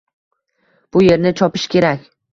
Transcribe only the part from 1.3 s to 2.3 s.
chopish kerak